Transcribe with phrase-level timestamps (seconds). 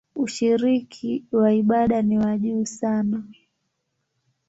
[0.15, 3.23] Ushiriki wa ibada ni wa juu sana.